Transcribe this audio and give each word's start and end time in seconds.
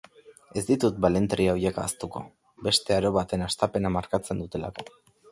Ez 0.59 0.61
ditut 0.67 0.95
balentria 1.05 1.51
horiek 1.57 1.75
ahaztuko, 1.81 2.23
beste 2.67 2.95
aro 2.95 3.11
baten 3.17 3.43
hastapena 3.49 3.93
markatzen 3.99 4.41
dutelako. 4.45 4.87